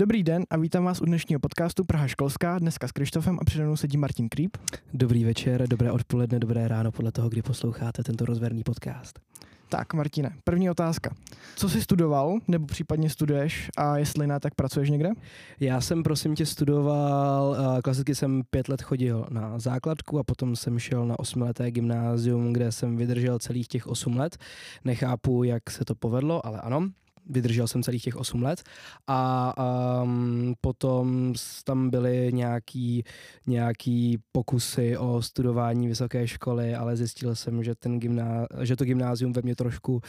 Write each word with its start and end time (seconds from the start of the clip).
Dobrý 0.00 0.22
den 0.22 0.44
a 0.50 0.56
vítám 0.56 0.84
vás 0.84 1.00
u 1.00 1.04
dnešního 1.04 1.40
podcastu 1.40 1.84
Praha 1.84 2.06
školská, 2.06 2.58
dneska 2.58 2.88
s 2.88 2.92
Krištofem 2.92 3.38
a 3.40 3.44
přede 3.44 3.64
mnou 3.64 3.76
sedí 3.76 3.96
Martin 3.96 4.28
Krýp. 4.28 4.56
Dobrý 4.94 5.24
večer, 5.24 5.68
dobré 5.68 5.92
odpoledne, 5.92 6.38
dobré 6.38 6.68
ráno 6.68 6.92
podle 6.92 7.12
toho, 7.12 7.28
kdy 7.28 7.42
posloucháte 7.42 8.02
tento 8.02 8.24
rozverný 8.24 8.62
podcast. 8.62 9.20
Tak, 9.68 9.94
Martine, 9.94 10.30
první 10.44 10.70
otázka. 10.70 11.14
Co 11.56 11.68
jsi 11.68 11.82
studoval, 11.82 12.38
nebo 12.48 12.66
případně 12.66 13.10
studuješ 13.10 13.70
a 13.76 13.98
jestli 13.98 14.26
ne, 14.26 14.40
tak 14.40 14.54
pracuješ 14.54 14.90
někde? 14.90 15.10
Já 15.60 15.80
jsem, 15.80 16.02
prosím 16.02 16.34
tě, 16.34 16.46
studoval, 16.46 17.56
klasicky 17.84 18.14
jsem 18.14 18.42
pět 18.50 18.68
let 18.68 18.82
chodil 18.82 19.26
na 19.30 19.58
základku 19.58 20.18
a 20.18 20.22
potom 20.22 20.56
jsem 20.56 20.78
šel 20.78 21.06
na 21.06 21.18
osmileté 21.18 21.70
gymnázium, 21.70 22.52
kde 22.52 22.72
jsem 22.72 22.96
vydržel 22.96 23.38
celých 23.38 23.68
těch 23.68 23.86
osm 23.86 24.16
let. 24.16 24.36
Nechápu, 24.84 25.44
jak 25.44 25.70
se 25.70 25.84
to 25.84 25.94
povedlo, 25.94 26.46
ale 26.46 26.60
ano 26.60 26.88
vydržel 27.30 27.68
jsem 27.68 27.82
celých 27.82 28.02
těch 28.02 28.16
8 28.16 28.42
let. 28.42 28.62
A 29.06 29.54
um, 30.02 30.54
potom 30.60 31.34
tam 31.64 31.90
byly 31.90 32.30
nějaký, 32.32 33.04
nějaký 33.46 34.18
pokusy 34.32 34.96
o 34.96 35.22
studování 35.22 35.88
vysoké 35.88 36.28
školy, 36.28 36.74
ale 36.74 36.96
zjistil 36.96 37.34
jsem, 37.34 37.62
že, 37.62 37.74
ten 37.74 38.00
gymná, 38.00 38.46
že 38.62 38.76
to 38.76 38.84
gymnázium 38.84 39.32
ve 39.32 39.42
mně 39.42 39.56
trošku 39.56 40.00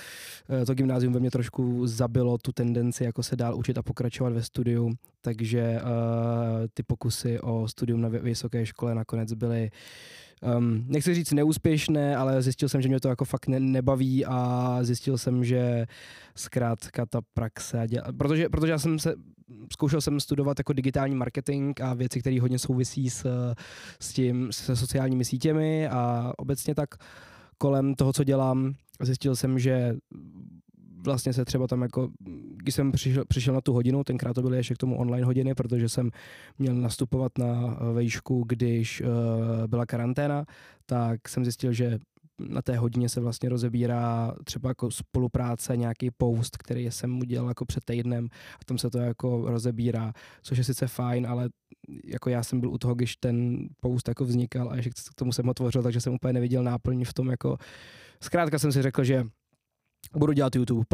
eh, 0.50 0.66
to 0.66 0.74
gymnázium 0.74 1.14
ve 1.14 1.20
mně 1.20 1.32
trošku 1.32 1.88
zabilo 1.88 2.38
tu 2.38 2.52
tendenci 2.52 3.04
jako 3.04 3.24
se 3.24 3.36
dál 3.36 3.58
učit 3.58 3.78
a 3.78 3.84
pokračovat 3.84 4.34
ve 4.34 4.44
studiu, 4.44 4.92
takže 5.22 5.82
uh, 5.82 6.68
ty 6.74 6.84
pokusy 6.84 7.40
o 7.40 7.68
studium 7.68 8.02
na 8.02 8.10
vysoké 8.10 8.66
škole 8.66 8.96
nakonec 8.96 9.34
byly 9.34 9.72
um, 10.58 10.86
nechci 10.88 11.14
říct 11.14 11.32
neúspěšné, 11.32 12.16
ale 12.16 12.42
zjistil 12.42 12.70
jsem, 12.70 12.82
že 12.82 12.88
mě 12.88 13.00
to 13.00 13.10
jako 13.10 13.26
fakt 13.26 13.48
ne, 13.48 13.60
nebaví 13.60 14.26
a 14.26 14.78
zjistil 14.82 15.18
jsem, 15.18 15.44
že 15.44 15.86
zkrátka 16.36 17.06
ta 17.06 17.22
praxe, 17.34 17.84
děla, 17.88 18.06
protože, 18.18 18.50
protože 18.50 18.72
já 18.72 18.80
jsem 18.80 19.00
se, 19.00 19.14
zkoušel 19.72 20.02
jsem 20.02 20.20
studovat 20.20 20.60
jako 20.60 20.74
digitální 20.74 21.16
marketing 21.16 21.82
a 21.82 21.94
věci, 21.94 22.20
které 22.20 22.42
hodně 22.42 22.60
souvisí 22.60 23.10
s, 23.10 23.54
s 24.00 24.14
tím, 24.14 24.52
se 24.52 24.76
sociálními 24.76 25.26
sítěmi 25.26 25.88
a 25.88 26.34
obecně 26.38 26.76
tak 26.76 26.90
kolem 27.58 27.96
toho, 27.96 28.14
co 28.14 28.24
dělám, 28.24 28.74
zjistil 29.02 29.36
jsem, 29.36 29.60
že 29.60 29.96
vlastně 31.04 31.34
se 31.34 31.46
třeba 31.46 31.68
tam 31.68 31.82
jako, 31.82 32.10
když 32.56 32.76
jsem 32.76 32.92
přišel, 32.92 33.24
přišel 33.28 33.54
na 33.54 33.62
tu 33.62 33.74
hodinu, 33.74 34.04
tenkrát 34.04 34.34
to 34.34 34.42
byly 34.42 34.58
ještě 34.58 34.74
k 34.74 34.78
tomu 34.78 34.98
online 34.98 35.26
hodiny, 35.26 35.56
protože 35.56 35.90
jsem 35.90 36.10
měl 36.60 36.76
nastupovat 36.76 37.38
na 37.38 37.80
vejšku, 37.94 38.44
když 38.48 39.02
uh, 39.02 39.08
byla 39.68 39.86
karanténa, 39.86 40.46
tak 40.86 41.30
jsem 41.30 41.46
zjistil, 41.46 41.74
že 41.74 42.00
na 42.50 42.62
té 42.62 42.78
hodině 42.78 43.10
se 43.10 43.22
vlastně 43.22 43.50
rozebírá 43.50 44.34
třeba 44.44 44.70
jako 44.70 44.92
spolupráce, 44.92 45.78
nějaký 45.78 46.12
post, 46.18 46.58
který 46.58 46.92
jsem 46.92 47.20
udělal 47.20 47.48
jako 47.48 47.66
před 47.66 47.84
týdnem 47.86 48.28
a 48.56 48.66
tam 48.66 48.78
se 48.78 48.90
to 48.90 48.98
jako 48.98 49.50
rozebírá, 49.50 50.14
což 50.42 50.58
je 50.58 50.64
sice 50.64 50.88
fajn, 50.88 51.28
ale 51.28 51.50
jako 52.06 52.30
já 52.30 52.44
jsem 52.44 52.60
byl 52.60 52.70
u 52.70 52.78
toho, 52.78 52.96
když 52.96 53.16
ten 53.18 53.68
post 53.82 54.08
jako 54.08 54.26
vznikal 54.26 54.70
a 54.72 54.82
že 54.82 54.90
k 54.90 54.94
tomu 55.16 55.32
jsem 55.32 55.50
otvořil, 55.50 55.84
takže 55.84 56.02
jsem 56.02 56.14
úplně 56.14 56.34
neviděl 56.34 56.64
náplň 56.64 57.06
v 57.06 57.14
tom 57.14 57.30
jako 57.30 57.58
zkrátka 58.24 58.60
jsem 58.60 58.72
si 58.72 58.82
řekl, 58.82 59.04
že 59.04 59.26
budu 60.16 60.34
dělat 60.34 60.56
YouTube. 60.56 60.86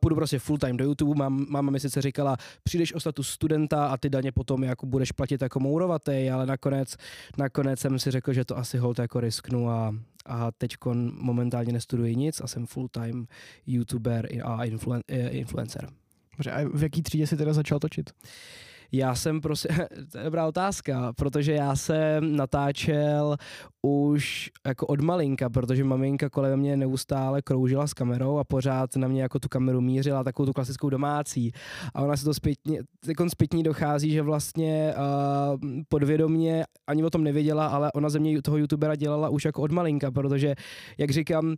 Půjdu 0.00 0.16
prostě 0.16 0.38
full 0.38 0.58
time 0.58 0.76
do 0.76 0.84
YouTube. 0.84 1.18
Mám, 1.18 1.46
máma 1.48 1.70
mi 1.70 1.80
sice 1.80 2.02
říkala, 2.02 2.36
přijdeš 2.62 2.94
o 2.94 3.00
status 3.00 3.28
studenta 3.28 3.86
a 3.86 3.96
ty 3.96 4.10
daně 4.10 4.32
potom 4.32 4.64
jako 4.64 4.86
budeš 4.86 5.12
platit 5.12 5.42
jako 5.42 5.60
mourovatý, 5.60 6.30
ale 6.30 6.46
nakonec, 6.46 6.96
nakonec 7.38 7.80
jsem 7.80 7.98
si 7.98 8.10
řekl, 8.10 8.32
že 8.32 8.44
to 8.44 8.58
asi 8.58 8.78
hold 8.78 8.98
jako 8.98 9.20
risknu 9.20 9.70
a, 9.70 9.94
a 10.26 10.52
teď 10.52 10.76
momentálně 11.12 11.72
nestuduji 11.72 12.16
nic 12.16 12.40
a 12.40 12.46
jsem 12.46 12.66
full 12.66 12.88
time 12.88 13.26
YouTuber 13.66 14.28
a 14.44 14.64
influen, 14.64 15.02
eh, 15.08 15.28
influencer. 15.28 15.88
Dobře, 16.36 16.50
a 16.50 16.68
v 16.74 16.82
jaký 16.82 17.02
třídě 17.02 17.26
jsi 17.26 17.36
teda 17.36 17.52
začal 17.52 17.78
točit? 17.78 18.10
Já 18.92 19.14
jsem 19.14 19.40
prostě, 19.40 19.68
to 20.12 20.18
je 20.18 20.24
dobrá 20.24 20.46
otázka, 20.46 21.12
protože 21.12 21.52
já 21.52 21.76
jsem 21.76 22.36
natáčel 22.36 23.36
už 23.82 24.50
jako 24.66 24.86
od 24.86 25.00
malinka, 25.00 25.50
protože 25.50 25.84
maminka 25.84 26.30
kolem 26.30 26.60
mě 26.60 26.76
neustále 26.76 27.42
kroužila 27.42 27.86
s 27.86 27.94
kamerou 27.94 28.38
a 28.38 28.44
pořád 28.44 28.96
na 28.96 29.08
mě 29.08 29.22
jako 29.22 29.38
tu 29.38 29.48
kameru 29.48 29.80
mířila, 29.80 30.24
takovou 30.24 30.46
tu 30.46 30.52
klasickou 30.52 30.90
domácí. 30.90 31.52
A 31.94 32.02
ona 32.02 32.16
se 32.16 32.24
to 32.24 32.34
zpětně, 32.34 32.80
zpětní 33.28 33.62
dochází, 33.62 34.10
že 34.10 34.22
vlastně 34.22 34.94
uh, 34.96 35.60
podvědomně 35.88 36.64
ani 36.86 37.04
o 37.04 37.10
tom 37.10 37.24
nevěděla, 37.24 37.66
ale 37.66 37.92
ona 37.92 38.08
ze 38.08 38.18
mě 38.18 38.42
toho 38.42 38.58
youtubera 38.58 38.94
dělala 38.94 39.28
už 39.28 39.44
jako 39.44 39.62
od 39.62 39.72
malinka, 39.72 40.10
protože, 40.10 40.54
jak 40.98 41.10
říkám, 41.10 41.56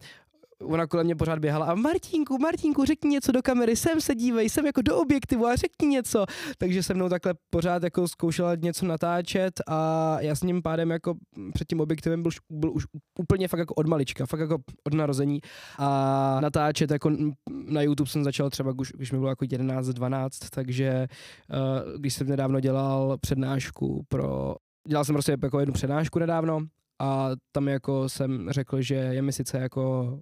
ona 0.65 0.87
kolem 0.87 1.07
mě 1.07 1.17
pořád 1.17 1.39
běhala 1.39 1.67
a 1.67 1.75
Martínku, 1.75 2.39
Martínku, 2.39 2.85
řekni 2.85 3.11
něco 3.11 3.33
do 3.33 3.43
kamery, 3.43 3.77
sem 3.77 4.01
se 4.01 4.15
dívej, 4.15 4.49
sem 4.49 4.67
jako 4.67 4.83
do 4.83 4.97
objektivu 4.97 5.47
a 5.47 5.57
řekni 5.57 5.89
něco. 5.89 6.27
Takže 6.59 6.83
se 6.83 6.95
mnou 6.95 7.09
takhle 7.09 7.35
pořád 7.51 7.83
jako 7.83 8.09
zkoušela 8.09 8.55
něco 8.55 8.87
natáčet 8.87 9.61
a 9.69 10.17
já 10.21 10.35
s 10.35 10.43
ním 10.43 10.63
pádem 10.63 10.91
jako 10.91 11.15
před 11.55 11.69
tím 11.69 11.81
objektivem 11.81 12.23
byl, 12.23 12.33
byl 12.51 12.73
už 12.73 12.85
úplně 13.19 13.49
fakt 13.49 13.61
jako 13.61 13.75
od 13.75 13.87
malička, 13.87 14.27
fakt 14.27 14.41
jako 14.41 14.59
od 14.87 14.95
narození 14.95 15.41
a 15.79 16.39
natáčet 16.41 16.91
jako 16.91 17.11
na 17.51 17.83
YouTube 17.83 18.11
jsem 18.11 18.25
začal 18.25 18.51
třeba, 18.51 18.75
už, 18.79 18.93
když 18.93 19.13
mi 19.13 19.19
bylo 19.19 19.31
jako 19.31 19.45
11, 19.51 19.87
12, 19.87 20.39
takže 20.51 21.07
uh, 21.51 21.99
když 22.01 22.15
jsem 22.15 22.29
nedávno 22.29 22.61
dělal 22.61 23.19
přednášku 23.21 24.05
pro 24.09 24.55
dělal 24.89 25.05
jsem 25.05 25.15
prostě 25.15 25.37
jako 25.43 25.61
jednu 25.61 25.73
přednášku 25.73 26.19
nedávno 26.19 26.61
a 27.01 27.31
tam 27.53 27.69
jako 27.69 28.09
jsem 28.09 28.51
řekl, 28.51 28.83
že 28.83 28.95
je 28.95 29.23
mi 29.23 29.33
sice 29.33 29.59
jako 29.59 30.19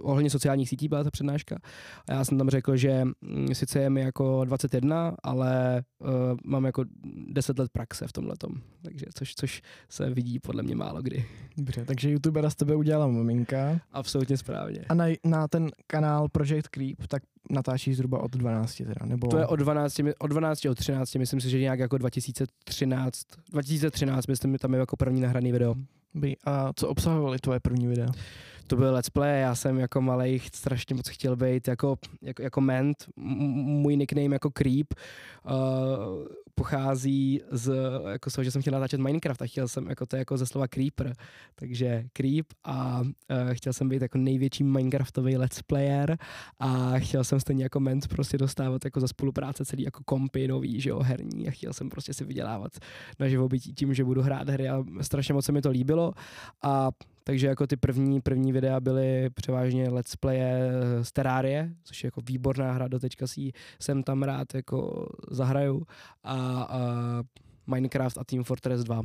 ohledně 0.00 0.30
sociálních 0.30 0.68
sítí 0.68 0.88
byla 0.88 1.04
ta 1.04 1.10
přednáška 1.10 1.58
a 2.08 2.12
já 2.12 2.24
jsem 2.24 2.38
tam 2.38 2.50
řekl, 2.50 2.76
že 2.76 3.04
mm, 3.04 3.54
sice 3.54 3.78
je 3.78 3.90
mi 3.90 4.00
jako 4.00 4.44
21, 4.44 5.14
ale 5.22 5.82
uh, 5.98 6.08
mám 6.44 6.64
jako 6.64 6.84
10 7.28 7.58
let 7.58 7.70
praxe 7.72 8.06
v 8.06 8.12
tomhle 8.12 8.34
takže 8.82 9.06
což, 9.14 9.34
což 9.34 9.62
se 9.88 10.10
vidí 10.10 10.38
podle 10.38 10.62
mě 10.62 10.74
málo 10.74 11.02
kdy. 11.02 11.24
Dobře, 11.56 11.84
takže 11.84 12.10
youtubera 12.10 12.50
z 12.50 12.54
tebe 12.54 12.74
udělala 12.74 13.06
maminka. 13.06 13.80
Absolutně 13.92 14.36
správně. 14.36 14.84
A 14.88 14.94
na, 14.94 15.06
na 15.24 15.48
ten 15.48 15.70
kanál 15.86 16.28
Project 16.28 16.68
Creep, 16.68 17.06
tak 17.08 17.22
natáčí 17.50 17.94
zhruba 17.94 18.22
od 18.22 18.30
12 18.30 18.76
teda, 18.76 19.06
nebo? 19.06 19.28
To 19.28 19.38
je 19.38 19.46
od 19.46 19.56
12, 19.56 20.00
od 20.18 20.26
12, 20.26 20.64
od 20.64 20.78
13, 20.78 21.14
myslím 21.14 21.40
si, 21.40 21.50
že 21.50 21.60
nějak 21.60 21.78
jako 21.78 21.98
2013, 21.98 23.22
2013, 23.52 24.26
myslím, 24.26 24.58
tam 24.58 24.72
je 24.72 24.80
jako 24.80 24.96
první 24.96 25.20
nahraný 25.20 25.52
video. 25.52 25.74
A 26.44 26.72
co 26.76 26.88
obsahovaly 26.88 27.38
tvoje 27.38 27.60
první 27.60 27.86
videa? 27.86 28.08
To 28.72 28.76
byl 28.76 28.92
let's 28.92 29.10
play, 29.10 29.40
já 29.40 29.54
jsem 29.54 29.78
jako 29.78 30.00
malý 30.00 30.40
strašně 30.54 30.94
moc 30.94 31.08
chtěl 31.08 31.36
být 31.36 31.68
jako, 31.68 31.96
jako, 32.22 32.42
jako 32.42 32.60
ment, 32.60 32.96
můj 33.16 33.96
nickname 33.96 34.34
jako 34.34 34.50
Creep 34.50 34.94
uh, 35.44 35.52
pochází 36.54 37.40
z, 37.50 37.72
jako 38.12 38.30
z 38.30 38.34
toho, 38.34 38.44
že 38.44 38.50
jsem 38.50 38.62
chtěl 38.62 38.72
natáčet 38.72 39.00
Minecraft 39.00 39.42
a 39.42 39.46
chtěl 39.46 39.68
jsem, 39.68 39.88
jako 39.88 40.06
to 40.06 40.16
je 40.16 40.18
jako 40.18 40.36
ze 40.36 40.46
slova 40.46 40.68
Creeper, 40.68 41.12
takže 41.54 42.04
Creep 42.12 42.46
a 42.64 43.00
uh, 43.00 43.08
chtěl 43.52 43.72
jsem 43.72 43.88
být 43.88 44.02
jako 44.02 44.18
největší 44.18 44.64
Minecraftový 44.64 45.36
let's 45.36 45.62
player 45.62 46.18
a 46.58 46.98
chtěl 46.98 47.24
jsem 47.24 47.40
stejně 47.40 47.64
jako 47.64 47.80
ment 47.80 48.08
prostě 48.08 48.38
dostávat 48.38 48.84
jako 48.84 49.00
za 49.00 49.08
spolupráce 49.08 49.64
celý 49.64 49.82
jako 49.82 50.02
kompy 50.04 50.48
nový, 50.48 50.80
že 50.80 50.90
jo, 50.90 51.00
herní 51.00 51.48
a 51.48 51.50
chtěl 51.50 51.72
jsem 51.72 51.90
prostě 51.90 52.14
si 52.14 52.24
vydělávat 52.24 52.72
na 53.18 53.28
živobytí 53.28 53.74
tím, 53.74 53.94
že 53.94 54.04
budu 54.04 54.22
hrát 54.22 54.48
hry 54.48 54.68
a 54.68 54.84
strašně 55.00 55.34
moc 55.34 55.44
se 55.44 55.52
mi 55.52 55.62
to 55.62 55.70
líbilo 55.70 56.12
a 56.62 56.90
takže 57.24 57.46
jako 57.46 57.66
ty 57.66 57.76
první, 57.76 58.20
první 58.20 58.52
videa 58.52 58.80
byly 58.80 59.30
převážně 59.30 59.88
let's 59.88 60.16
playe 60.16 60.72
z 61.02 61.12
Terrarie, 61.12 61.74
což 61.84 62.04
je 62.04 62.06
jako 62.06 62.20
výborná 62.28 62.72
hra, 62.72 62.88
doteďka 62.88 63.26
si 63.26 63.52
jsem 63.80 64.02
tam 64.02 64.22
rád 64.22 64.54
jako 64.54 65.08
zahraju 65.30 65.86
a, 66.22 66.62
a 66.62 66.78
Minecraft 67.66 68.18
a 68.18 68.24
Team 68.24 68.44
Fortress 68.44 68.84
2. 68.84 69.02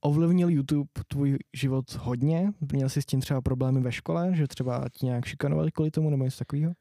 Ovlivnil 0.00 0.48
YouTube 0.48 0.88
tvůj 1.08 1.38
život 1.56 1.94
hodně? 1.94 2.52
Měl 2.72 2.88
jsi 2.88 3.02
s 3.02 3.06
tím 3.06 3.20
třeba 3.20 3.40
problémy 3.40 3.80
ve 3.80 3.92
škole, 3.92 4.30
že 4.34 4.46
třeba 4.46 4.84
ti 4.92 5.06
nějak 5.06 5.24
šikanovali 5.24 5.72
kvůli 5.72 5.90
tomu 5.90 6.10
nebo 6.10 6.24
něco 6.24 6.38
takového? 6.38 6.72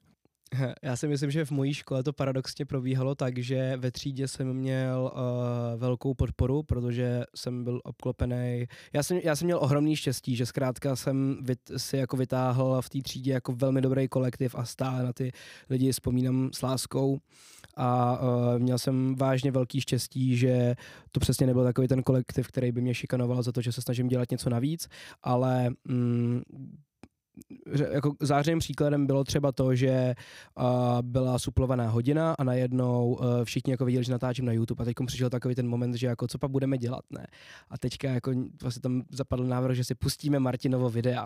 Já 0.84 0.96
si 0.96 1.08
myslím, 1.08 1.32
že 1.32 1.46
v 1.46 1.52
mojí 1.52 1.74
škole 1.74 2.04
to 2.04 2.14
paradoxně 2.14 2.66
probíhalo 2.66 3.16
tak, 3.16 3.38
že 3.38 3.78
ve 3.78 3.92
třídě 3.92 4.28
jsem 4.28 4.54
měl 4.54 5.12
uh, 5.14 5.80
velkou 5.80 6.14
podporu, 6.14 6.64
protože 6.64 7.24
jsem 7.36 7.64
byl 7.64 7.82
obklopený. 7.84 8.66
Já 8.94 9.04
jsem, 9.04 9.18
já 9.24 9.36
jsem 9.36 9.46
měl 9.46 9.60
ohromný 9.62 9.96
štěstí, 9.96 10.36
že 10.36 10.46
zkrátka 10.46 10.96
jsem 10.96 11.38
vyt, 11.42 11.60
si 11.78 11.98
jako 11.98 12.18
vytáhl 12.18 12.82
v 12.82 12.90
té 12.90 13.02
třídě 13.02 13.32
jako 13.32 13.54
velmi 13.54 13.82
dobrý 13.82 14.08
kolektiv 14.08 14.56
a 14.56 14.66
stále 14.66 15.04
na 15.04 15.14
ty 15.14 15.32
lidi 15.70 15.92
vzpomínám 15.92 16.50
s 16.54 16.62
láskou. 16.62 17.20
A 17.76 18.20
uh, 18.22 18.60
měl 18.60 18.78
jsem 18.78 19.16
vážně 19.16 19.52
velký 19.52 19.82
štěstí, 19.82 20.38
že 20.38 20.76
to 21.12 21.20
přesně 21.20 21.48
nebyl 21.48 21.64
takový 21.64 21.88
ten 21.88 22.04
kolektiv, 22.04 22.48
který 22.48 22.72
by 22.72 22.82
mě 22.82 22.94
šikanoval 22.94 23.44
za 23.44 23.52
to, 23.52 23.62
že 23.62 23.72
se 23.72 23.82
snažím 23.82 24.08
dělat 24.08 24.32
něco 24.32 24.50
navíc, 24.50 24.90
ale 25.24 25.70
mm, 25.88 26.42
jako 27.92 28.14
zářným 28.20 28.60
příkladem 28.60 29.08
bylo 29.08 29.24
třeba 29.24 29.52
to, 29.52 29.76
že 29.76 30.14
uh, 30.60 30.66
byla 31.02 31.40
suplovaná 31.40 31.90
hodina 31.90 32.36
a 32.40 32.44
najednou 32.44 33.14
uh, 33.14 33.26
všichni 33.44 33.72
jako 33.72 33.86
viděli, 33.86 34.04
že 34.04 34.12
natáčím 34.12 34.46
na 34.46 34.52
YouTube 34.52 34.82
a 34.82 34.86
teď 34.86 34.96
přišel 35.06 35.30
takový 35.30 35.56
ten 35.56 35.68
moment, 35.68 35.94
že 35.94 36.08
jako 36.08 36.28
co 36.28 36.38
pak 36.38 36.52
budeme 36.52 36.78
dělat, 36.78 37.02
ne? 37.10 37.28
A 37.70 37.78
teďka 37.78 38.10
jako 38.10 38.32
vlastně 38.62 38.82
tam 38.82 39.02
zapadl 39.12 39.44
návrh, 39.44 39.76
že 39.76 39.84
si 39.84 39.96
pustíme 39.96 40.40
Martinovo 40.40 40.90
videa. 40.90 41.26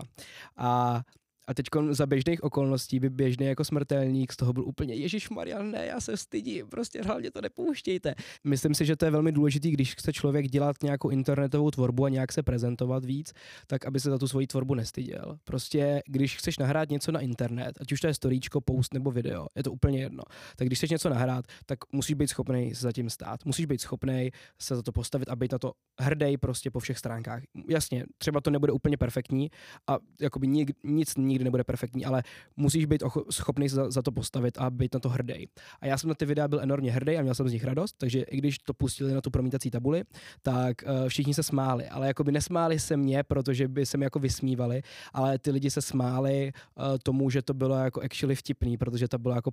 A 0.56 1.02
A 1.46 1.54
teď 1.54 1.66
za 1.90 2.06
běžných 2.06 2.44
okolností 2.44 3.00
by 3.00 3.10
běžný 3.10 3.46
jako 3.46 3.64
smrtelník 3.64 4.32
z 4.32 4.36
toho 4.36 4.52
byl 4.52 4.64
úplně 4.64 4.94
Ježíš 4.94 5.30
Maria, 5.30 5.62
ne, 5.62 5.86
já 5.86 6.00
se 6.00 6.16
stydím, 6.16 6.68
prostě 6.68 7.02
hlavně 7.02 7.30
to 7.30 7.40
nepouštějte. 7.40 8.14
Myslím 8.44 8.74
si, 8.74 8.84
že 8.84 8.96
to 8.96 9.04
je 9.04 9.10
velmi 9.10 9.32
důležité, 9.32 9.70
když 9.70 9.94
chce 9.94 10.12
člověk 10.12 10.48
dělat 10.48 10.76
nějakou 10.82 11.08
internetovou 11.10 11.70
tvorbu 11.70 12.04
a 12.04 12.08
nějak 12.08 12.32
se 12.32 12.42
prezentovat 12.42 13.04
víc, 13.04 13.32
tak 13.66 13.86
aby 13.86 14.00
se 14.00 14.10
za 14.10 14.18
tu 14.18 14.28
svoji 14.28 14.46
tvorbu 14.46 14.74
nestyděl. 14.74 15.38
Prostě 15.44 16.02
když 16.06 16.36
chceš 16.36 16.58
nahrát 16.58 16.90
něco 16.90 17.12
na 17.12 17.20
internet, 17.20 17.78
ať 17.80 17.92
už 17.92 18.00
to 18.00 18.06
je 18.06 18.14
storíčko, 18.14 18.60
post 18.60 18.94
nebo 18.94 19.10
video, 19.10 19.46
je 19.56 19.62
to 19.62 19.72
úplně 19.72 20.00
jedno. 20.00 20.22
Tak 20.56 20.68
když 20.68 20.78
chceš 20.78 20.90
něco 20.90 21.08
nahrát, 21.08 21.44
tak 21.66 21.78
musíš 21.92 22.14
být 22.14 22.28
schopný 22.28 22.74
se 22.74 22.80
za 22.80 22.92
tím 22.92 23.10
stát. 23.10 23.44
Musíš 23.44 23.66
být 23.66 23.80
schopný 23.80 24.30
se 24.60 24.76
za 24.76 24.82
to 24.82 24.92
postavit 24.92 25.28
a 25.28 25.36
být 25.36 25.52
na 25.52 25.58
to 25.58 25.72
hrdý 26.00 26.36
prostě 26.36 26.70
po 26.70 26.80
všech 26.80 26.98
stránkách. 26.98 27.42
Jasně, 27.68 28.04
třeba 28.18 28.40
to 28.40 28.50
nebude 28.50 28.72
úplně 28.72 28.96
perfektní 28.96 29.50
a 29.90 29.98
jakoby 30.20 30.48
nik, 30.48 30.70
nic 30.84 31.16
nikdy 31.34 31.44
nebude 31.44 31.64
perfektní, 31.64 32.04
ale 32.04 32.22
musíš 32.56 32.84
být 32.86 33.02
schopný 33.30 33.68
za, 33.68 33.90
za 33.90 34.02
to 34.02 34.12
postavit 34.12 34.58
a 34.58 34.70
být 34.70 34.94
na 34.94 35.00
to 35.00 35.08
hrdý. 35.08 35.48
A 35.80 35.86
já 35.86 35.98
jsem 35.98 36.08
na 36.08 36.14
ty 36.14 36.26
videa 36.26 36.48
byl 36.48 36.60
enormně 36.60 36.92
hrdý 36.92 37.16
a 37.16 37.22
měl 37.22 37.34
jsem 37.34 37.48
z 37.48 37.52
nich 37.52 37.64
radost, 37.64 37.94
takže 37.98 38.20
i 38.22 38.36
když 38.36 38.58
to 38.58 38.74
pustili 38.74 39.14
na 39.14 39.20
tu 39.20 39.30
promítací 39.30 39.70
tabuli, 39.70 40.04
tak 40.42 40.76
uh, 40.82 41.08
všichni 41.08 41.34
se 41.34 41.42
smáli, 41.42 41.88
ale 41.88 42.06
jakoby 42.06 42.32
nesmáli 42.32 42.78
se 42.78 42.96
mě, 42.96 43.22
protože 43.22 43.68
by 43.68 43.86
se 43.86 43.98
mi 43.98 44.04
jako 44.04 44.18
vysmívali, 44.18 44.82
ale 45.12 45.38
ty 45.38 45.50
lidi 45.50 45.70
se 45.70 45.82
smáli 45.82 46.52
uh, 46.52 46.84
tomu, 47.02 47.30
že 47.30 47.42
to 47.42 47.54
bylo 47.54 47.76
jako 47.76 48.00
actually 48.00 48.34
vtipný, 48.34 48.76
protože 48.76 49.08
to 49.08 49.18
bylo 49.18 49.34
jako, 49.34 49.50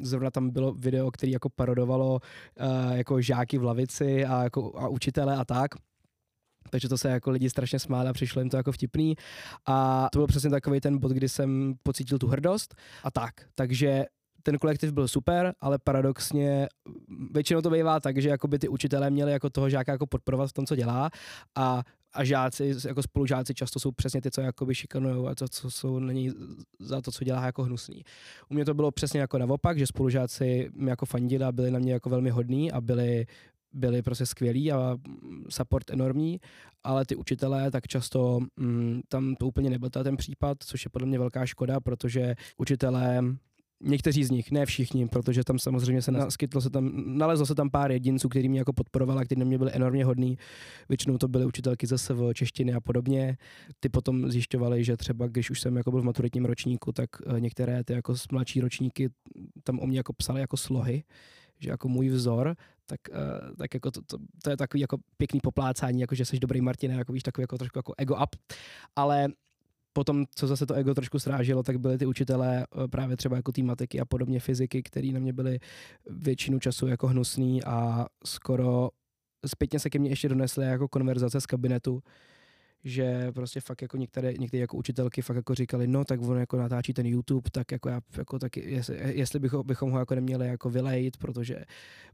zrovna 0.00 0.30
tam 0.30 0.50
bylo 0.50 0.72
video, 0.72 1.10
který 1.10 1.32
jako 1.32 1.48
parodovalo 1.48 2.20
uh, 2.20 2.96
jako 2.96 3.20
žáky 3.20 3.58
v 3.58 3.64
lavici 3.64 4.24
a, 4.24 4.42
jako, 4.42 4.78
a 4.78 4.88
učitele 4.88 5.36
a 5.36 5.44
tak 5.44 5.70
takže 6.70 6.88
to 6.88 6.98
se 6.98 7.08
jako 7.08 7.30
lidi 7.30 7.50
strašně 7.50 7.78
smáli 7.78 8.08
a 8.08 8.12
přišlo 8.12 8.40
jim 8.40 8.50
to 8.50 8.56
jako 8.56 8.72
vtipný. 8.72 9.14
A 9.66 10.08
to 10.12 10.18
byl 10.18 10.26
přesně 10.26 10.50
takový 10.50 10.80
ten 10.80 10.98
bod, 10.98 11.12
kdy 11.12 11.28
jsem 11.28 11.74
pocítil 11.82 12.18
tu 12.18 12.26
hrdost 12.26 12.74
a 13.04 13.10
tak. 13.10 13.34
Takže 13.54 14.04
ten 14.42 14.58
kolektiv 14.58 14.92
byl 14.92 15.08
super, 15.08 15.54
ale 15.60 15.78
paradoxně 15.84 16.68
většinou 17.30 17.60
to 17.60 17.70
bývá 17.70 18.00
tak, 18.00 18.22
že 18.22 18.28
jakoby 18.28 18.58
ty 18.58 18.68
učitelé 18.68 19.10
měli 19.10 19.32
jako 19.32 19.50
toho 19.50 19.70
žáka 19.70 19.92
jako 19.92 20.06
podporovat 20.06 20.46
v 20.46 20.52
tom, 20.52 20.66
co 20.66 20.76
dělá 20.76 21.10
a 21.54 21.82
a 22.14 22.24
žáci, 22.24 22.74
jako 22.88 23.02
spolužáci 23.02 23.54
často 23.54 23.80
jsou 23.80 23.92
přesně 23.92 24.20
ty, 24.20 24.30
co 24.30 24.40
jakoby 24.40 24.74
šikanují 24.74 25.26
a 25.28 25.34
to, 25.34 25.48
co 25.48 25.70
jsou 25.70 25.98
není 25.98 26.30
za 26.80 27.00
to, 27.00 27.12
co 27.12 27.24
dělá 27.24 27.46
jako 27.46 27.62
hnusný. 27.62 28.02
U 28.48 28.54
mě 28.54 28.64
to 28.64 28.74
bylo 28.74 28.90
přesně 28.90 29.20
jako 29.20 29.38
naopak, 29.38 29.78
že 29.78 29.86
spolužáci 29.86 30.70
mi 30.74 30.90
jako 30.90 31.06
fandili 31.06 31.44
a 31.44 31.52
byli 31.52 31.70
na 31.70 31.78
mě 31.78 31.92
jako 31.92 32.10
velmi 32.10 32.30
hodní 32.30 32.72
a 32.72 32.80
byli 32.80 33.26
byli 33.74 34.02
prostě 34.02 34.26
skvělí 34.26 34.72
a 34.72 34.96
support 35.48 35.90
enormní, 35.90 36.40
ale 36.84 37.06
ty 37.06 37.16
učitelé 37.16 37.70
tak 37.70 37.86
často 37.86 38.40
mm, 38.56 39.00
tam 39.08 39.34
to 39.34 39.46
úplně 39.46 39.70
nebyl 39.70 39.90
ten 39.90 40.16
případ, 40.16 40.58
což 40.60 40.84
je 40.84 40.88
podle 40.88 41.08
mě 41.08 41.18
velká 41.18 41.46
škoda, 41.46 41.80
protože 41.80 42.34
učitelé 42.56 43.22
Někteří 43.86 44.24
z 44.24 44.30
nich, 44.30 44.50
ne 44.50 44.66
všichni, 44.66 45.08
protože 45.08 45.44
tam 45.44 45.58
samozřejmě 45.58 46.02
se 46.02 46.12
naskytlo 46.12 46.60
se 46.60 46.70
tam, 46.70 46.92
nalezlo 47.06 47.46
se 47.46 47.54
tam 47.54 47.70
pár 47.70 47.92
jedinců, 47.92 48.28
který 48.28 48.48
mě 48.48 48.58
jako 48.58 48.72
podporovala, 48.72 49.24
kteří 49.24 49.38
na 49.38 49.44
mě 49.44 49.58
byli 49.58 49.72
enormně 49.72 50.04
hodní. 50.04 50.38
Většinou 50.88 51.18
to 51.18 51.28
byly 51.28 51.44
učitelky 51.44 51.86
zase 51.86 52.14
v 52.14 52.32
češtiny 52.34 52.74
a 52.74 52.80
podobně. 52.80 53.36
Ty 53.80 53.88
potom 53.88 54.30
zjišťovali, 54.30 54.84
že 54.84 54.96
třeba 54.96 55.26
když 55.26 55.50
už 55.50 55.60
jsem 55.60 55.76
jako 55.76 55.90
byl 55.90 56.00
v 56.00 56.04
maturitním 56.04 56.44
ročníku, 56.44 56.92
tak 56.92 57.10
eh, 57.26 57.40
některé 57.40 57.84
ty 57.84 57.92
jako 57.92 58.14
mladší 58.32 58.60
ročníky 58.60 59.10
tam 59.62 59.80
o 59.80 59.86
mě 59.86 59.98
jako 59.98 60.12
psali 60.12 60.40
jako 60.40 60.56
slohy, 60.56 61.04
že 61.58 61.70
jako 61.70 61.88
můj 61.88 62.08
vzor, 62.08 62.56
tak, 62.86 63.00
uh, 63.10 63.56
tak 63.56 63.74
jako 63.74 63.90
to, 63.90 64.00
to, 64.06 64.18
to, 64.42 64.50
je 64.50 64.56
takový 64.56 64.80
jako 64.80 64.98
pěkný 65.16 65.40
poplácání, 65.40 66.00
jako 66.00 66.14
že 66.14 66.24
jsi 66.24 66.38
dobrý 66.38 66.60
Martin, 66.60 66.90
jako 66.90 67.12
víš, 67.12 67.22
takový 67.22 67.42
jako 67.42 67.58
trošku 67.58 67.78
jako 67.78 67.94
ego 67.98 68.14
up, 68.14 68.36
ale 68.96 69.28
potom, 69.92 70.24
co 70.34 70.46
zase 70.46 70.66
to 70.66 70.74
ego 70.74 70.94
trošku 70.94 71.18
srážilo, 71.18 71.62
tak 71.62 71.78
byly 71.78 71.98
ty 71.98 72.06
učitelé 72.06 72.66
eh, 72.66 72.88
právě 72.88 73.16
třeba 73.16 73.36
jako 73.36 73.52
matiky 73.62 74.00
a 74.00 74.04
podobně 74.04 74.40
fyziky, 74.40 74.82
který 74.82 75.12
na 75.12 75.20
mě 75.20 75.32
byly 75.32 75.58
většinu 76.10 76.58
času 76.58 76.86
jako 76.86 77.06
hnusný 77.06 77.64
a 77.64 78.06
skoro 78.26 78.90
zpětně 79.46 79.78
se 79.78 79.90
ke 79.90 79.98
mně 79.98 80.10
ještě 80.10 80.28
donesly 80.28 80.66
jako 80.66 80.88
konverzace 80.88 81.40
z 81.40 81.46
kabinetu, 81.46 82.02
že 82.84 83.32
prostě 83.32 83.60
fakt 83.60 83.82
jako 83.82 83.96
některé, 83.96 84.32
některé 84.32 84.60
jako 84.60 84.76
učitelky 84.76 85.22
fakt 85.22 85.36
jako 85.36 85.54
říkali, 85.54 85.86
no 85.86 86.04
tak 86.04 86.22
on 86.22 86.38
jako 86.38 86.56
natáčí 86.56 86.94
ten 86.94 87.06
YouTube, 87.06 87.50
tak 87.50 87.72
jako 87.72 87.88
já, 87.88 88.00
jako 88.16 88.38
tak 88.38 88.56
jestli, 88.56 89.18
jestli 89.18 89.38
bychom, 89.38 89.66
bychom 89.66 89.90
ho 89.90 89.98
jako 89.98 90.14
neměli 90.14 90.46
jako 90.48 90.70
vylejt, 90.70 91.16
protože, 91.16 91.64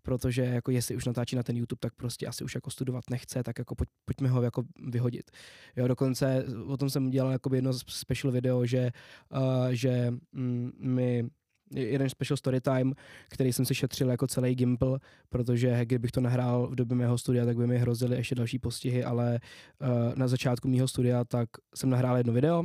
protože 0.02 0.42
jako 0.42 0.70
jestli 0.70 0.96
už 0.96 1.04
natáčí 1.04 1.36
na 1.36 1.42
ten 1.42 1.56
YouTube, 1.56 1.80
tak 1.80 1.94
prostě 1.94 2.26
asi 2.26 2.44
už 2.44 2.54
jako 2.54 2.70
studovat 2.70 3.04
nechce, 3.10 3.42
tak 3.42 3.58
jako 3.58 3.74
pojď, 3.74 3.88
pojďme 4.04 4.28
ho 4.28 4.42
jako 4.42 4.62
vyhodit. 4.86 5.30
Jo, 5.76 5.88
dokonce 5.88 6.44
o 6.66 6.76
tom 6.76 6.90
jsem 6.90 7.10
dělal 7.10 7.32
jako 7.32 7.54
jedno 7.54 7.72
special 7.72 8.32
video, 8.32 8.66
že, 8.66 8.90
uh, 9.32 9.68
že 9.70 10.10
mm, 10.32 10.72
my 10.78 11.30
jeden 11.74 12.08
special 12.08 12.36
story 12.36 12.60
time, 12.60 12.94
který 13.28 13.52
jsem 13.52 13.64
si 13.64 13.74
šetřil 13.74 14.10
jako 14.10 14.26
celý 14.26 14.54
Gimple, 14.54 14.98
protože 15.28 15.84
kdybych 15.84 16.10
to 16.10 16.20
nahrál 16.20 16.66
v 16.66 16.74
době 16.74 16.96
mého 16.96 17.18
studia, 17.18 17.44
tak 17.44 17.56
by 17.56 17.66
mi 17.66 17.78
hrozily 17.78 18.16
ještě 18.16 18.34
další 18.34 18.58
postihy, 18.58 19.04
ale 19.04 19.40
uh, 19.80 19.88
na 20.14 20.28
začátku 20.28 20.68
mého 20.68 20.88
studia 20.88 21.24
tak 21.24 21.48
jsem 21.74 21.90
nahrál 21.90 22.16
jedno 22.16 22.32
video, 22.32 22.64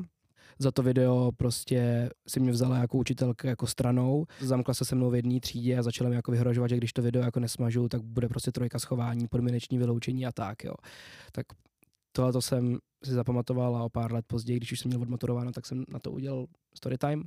za 0.59 0.71
to 0.71 0.83
video 0.83 1.31
prostě 1.37 2.09
si 2.27 2.39
mě 2.39 2.51
vzala 2.51 2.77
jako 2.77 2.97
učitelka 2.97 3.47
jako 3.47 3.67
stranou, 3.67 4.25
zamkla 4.39 4.73
se 4.73 4.85
se 4.85 4.95
mnou 4.95 5.09
v 5.09 5.15
jedné 5.15 5.39
třídě 5.39 5.77
a 5.77 5.83
začala 5.83 6.09
mi 6.09 6.15
jako 6.15 6.31
vyhrožovat, 6.31 6.69
že 6.69 6.77
když 6.77 6.93
to 6.93 7.01
video 7.01 7.23
jako 7.23 7.39
nesmažu, 7.39 7.89
tak 7.89 8.01
bude 8.01 8.29
prostě 8.29 8.51
trojka 8.51 8.79
schování, 8.79 9.27
podmíneční 9.27 9.77
vyloučení 9.77 10.25
a 10.25 10.31
tak, 10.31 10.63
jo. 10.63 10.73
Tak 11.31 11.45
tohle 12.11 12.33
to 12.33 12.41
jsem 12.41 12.77
si 13.03 13.11
zapamatoval 13.11 13.75
a 13.75 13.83
o 13.83 13.89
pár 13.89 14.13
let 14.13 14.25
později, 14.27 14.57
když 14.57 14.71
už 14.71 14.79
jsem 14.79 14.89
měl 14.89 15.01
odmaturováno, 15.01 15.51
tak 15.51 15.65
jsem 15.65 15.85
na 15.87 15.99
to 15.99 16.11
udělal 16.11 16.45
story 16.75 16.97
time. 16.97 17.23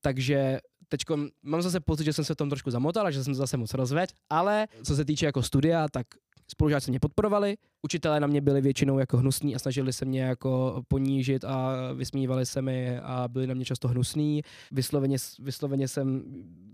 Takže 0.00 0.58
teď 0.88 1.00
mám 1.42 1.62
zase 1.62 1.80
pocit, 1.80 2.04
že 2.04 2.12
jsem 2.12 2.24
se 2.24 2.34
v 2.34 2.36
tom 2.36 2.48
trošku 2.48 2.70
zamotal 2.70 3.06
a 3.06 3.10
že 3.10 3.24
jsem 3.24 3.34
se 3.34 3.38
zase 3.38 3.56
moc 3.56 3.74
rozvedl, 3.74 4.12
ale 4.30 4.66
co 4.82 4.96
se 4.96 5.04
týče 5.04 5.26
jako 5.26 5.42
studia, 5.42 5.88
tak 5.88 6.06
spolužáci 6.48 6.90
mě 6.90 7.00
podporovali, 7.00 7.56
učitelé 7.82 8.20
na 8.20 8.26
mě 8.26 8.40
byli 8.40 8.60
většinou 8.60 8.98
jako 8.98 9.16
hnusní 9.16 9.54
a 9.54 9.58
snažili 9.58 9.92
se 9.92 10.04
mě 10.04 10.22
jako 10.22 10.82
ponížit 10.88 11.44
a 11.44 11.74
vysmívali 11.94 12.46
se 12.46 12.62
mi 12.62 12.98
a 12.98 13.28
byli 13.28 13.46
na 13.46 13.54
mě 13.54 13.64
často 13.64 13.88
hnusní. 13.88 14.42
Vysloveně, 14.72 15.16
vysloveně 15.38 15.88
jsem 15.88 16.22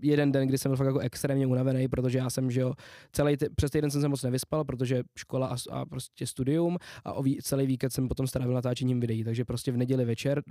jeden 0.01 0.31
den, 0.31 0.47
kdy 0.47 0.57
jsem 0.57 0.69
byl 0.69 0.77
fakt 0.77 0.87
jako 0.87 0.99
extrémně 0.99 1.47
unavený, 1.47 1.87
protože 1.87 2.17
já 2.17 2.29
jsem, 2.29 2.51
že 2.51 2.61
jo, 2.61 2.73
celý 3.11 3.37
přes 3.55 3.71
týden 3.71 3.91
jsem 3.91 4.01
se 4.01 4.07
moc 4.07 4.23
nevyspal, 4.23 4.63
protože 4.63 5.03
škola 5.17 5.47
a, 5.47 5.55
a 5.71 5.85
prostě 5.85 6.27
studium 6.27 6.77
a 7.03 7.13
o 7.13 7.23
ví, 7.23 7.39
celý 7.41 7.67
víkend 7.67 7.89
jsem 7.89 8.07
potom 8.07 8.27
strávil 8.27 8.53
natáčením 8.53 8.99
videí, 8.99 9.23
takže 9.23 9.45
prostě 9.45 9.71
v 9.71 9.77
neděli 9.77 10.05
večer 10.05 10.41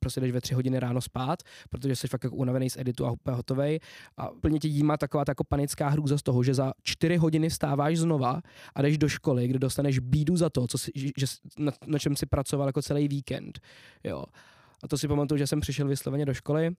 prostě 0.00 0.20
jdeš 0.20 0.32
ve 0.32 0.40
tři 0.40 0.54
hodiny 0.54 0.80
ráno 0.80 1.00
spát, 1.00 1.38
protože 1.70 1.96
jsi 1.96 2.08
fakt 2.08 2.24
jako 2.24 2.36
unavený 2.36 2.70
z 2.70 2.76
editu 2.76 3.06
a 3.06 3.10
úplně 3.10 3.36
hotovej 3.36 3.80
a 4.16 4.28
plně 4.40 4.58
tě 4.58 4.68
jímá 4.68 4.96
taková 4.96 5.24
jako 5.28 5.44
panická 5.44 5.88
hrůza 5.88 6.18
z 6.18 6.22
toho, 6.22 6.42
že 6.42 6.54
za 6.54 6.72
čtyři 6.82 7.16
hodiny 7.16 7.48
vstáváš 7.48 7.98
znova 7.98 8.40
a 8.74 8.82
jdeš 8.82 8.98
do 8.98 9.08
školy, 9.08 9.48
kde 9.48 9.58
dostaneš 9.58 9.98
bídu 9.98 10.36
za 10.36 10.50
to, 10.50 10.66
co 10.66 10.78
si, 10.78 10.92
že, 10.94 11.26
na, 11.58 11.72
na 11.86 11.98
čem 11.98 12.16
si 12.16 12.26
pracoval 12.26 12.68
jako 12.68 12.82
celý 12.82 13.08
víkend. 13.08 13.60
Jo. 14.04 14.24
A 14.82 14.88
to 14.88 14.98
si 14.98 15.08
pamatuju, 15.08 15.38
že 15.38 15.46
jsem 15.46 15.60
přišel 15.60 15.88
vysloveně 15.88 16.26
do 16.26 16.34
školy 16.34 16.70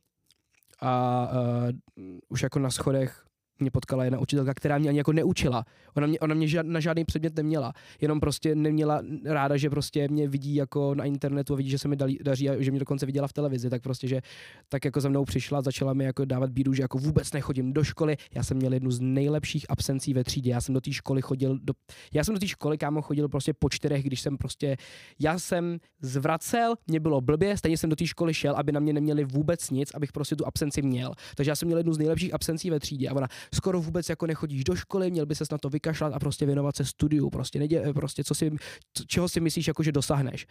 a 0.82 1.30
uh, 1.32 2.04
už 2.30 2.44
jako 2.44 2.60
na 2.60 2.72
schodech 2.72 3.26
mě 3.60 3.72
potkala 3.72 4.04
jedna 4.04 4.20
učitelka, 4.20 4.54
která 4.54 4.78
mě 4.78 4.90
ani 4.90 4.98
jako 4.98 5.14
neučila. 5.14 5.66
Ona 5.94 6.08
mě, 6.08 6.20
ona 6.20 6.36
mě 6.36 6.48
žád, 6.48 6.66
na 6.66 6.80
žádný 6.80 7.06
předmět 7.06 7.36
neměla. 7.36 7.74
Jenom 8.02 8.20
prostě 8.20 8.56
neměla 8.56 9.02
ráda, 9.26 9.58
že 9.58 9.70
prostě 9.70 10.08
mě 10.08 10.28
vidí 10.28 10.56
jako 10.56 10.96
na 10.96 11.06
internetu 11.06 11.54
a 11.54 11.58
vidí, 11.58 11.70
že 11.70 11.78
se 11.78 11.88
mi 11.88 11.96
dalí, 11.96 12.20
daří 12.24 12.50
a 12.50 12.62
že 12.62 12.72
mě 12.72 12.80
dokonce 12.80 13.06
viděla 13.06 13.28
v 13.28 13.34
televizi, 13.34 13.70
tak 13.70 13.82
prostě, 13.82 14.08
že 14.08 14.22
tak 14.70 14.86
jako 14.86 15.02
za 15.02 15.10
mnou 15.10 15.26
přišla, 15.26 15.62
začala 15.62 15.94
mi 15.94 16.04
jako 16.04 16.26
dávat 16.26 16.50
bídu, 16.52 16.74
že 16.74 16.82
jako 16.82 16.98
vůbec 16.98 17.34
nechodím 17.34 17.74
do 17.74 17.84
školy. 17.84 18.18
Já 18.36 18.44
jsem 18.44 18.58
měl 18.58 18.74
jednu 18.74 18.92
z 18.92 19.00
nejlepších 19.00 19.66
absencí 19.70 20.14
ve 20.14 20.24
třídě. 20.24 20.52
Já 20.52 20.62
jsem 20.62 20.74
do 20.74 20.82
té 20.82 20.94
školy 20.94 21.22
chodil, 21.22 21.60
do, 21.64 21.74
já 22.14 22.24
jsem 22.24 22.34
do 22.34 22.40
té 22.40 22.48
školy, 22.48 22.78
kámo, 22.78 23.02
chodil 23.02 23.30
prostě 23.30 23.54
po 23.54 23.70
čtyřech, 23.70 24.04
když 24.04 24.22
jsem 24.22 24.38
prostě, 24.38 24.78
já 25.20 25.40
jsem 25.40 25.78
zvracel, 26.02 26.76
mě 26.88 27.00
bylo 27.00 27.22
blbě, 27.22 27.58
stejně 27.58 27.78
jsem 27.78 27.90
do 27.90 27.96
té 27.96 28.08
školy 28.08 28.34
šel, 28.34 28.56
aby 28.56 28.72
na 28.72 28.80
mě 28.80 28.94
neměli 28.94 29.26
vůbec 29.26 29.70
nic, 29.70 29.92
abych 29.96 30.12
prostě 30.12 30.36
tu 30.36 30.48
absenci 30.48 30.82
měl. 30.82 31.14
Takže 31.36 31.52
já 31.52 31.56
jsem 31.56 31.66
měl 31.66 31.78
jednu 31.78 31.94
z 31.94 31.98
nejlepších 31.98 32.34
absencí 32.34 32.70
ve 32.70 32.80
třídě 32.80 33.10
a 33.10 33.14
ona, 33.14 33.28
skoro 33.54 33.82
vůbec 33.82 34.10
jako 34.10 34.28
nechodíš 34.28 34.64
do 34.64 34.76
školy, 34.76 35.12
měl 35.12 35.26
by 35.26 35.36
ses 35.36 35.52
na 35.52 35.58
to 35.58 35.70
vykašlat 35.70 36.14
a 36.14 36.20
prostě 36.20 36.46
věnovat 36.46 36.76
se 36.76 36.86
studiu, 36.86 37.30
prostě, 37.30 37.60
nedě, 37.60 37.94
prostě 37.94 38.24
co 38.24 38.36
si, 38.36 38.52
čeho 39.08 39.30
si 39.30 39.40
myslíš, 39.40 39.68
jako 39.68 39.84
že 39.84 39.92
dosáhneš. 39.92 40.48